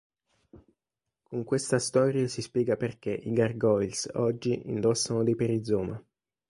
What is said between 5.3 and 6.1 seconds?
perizoma.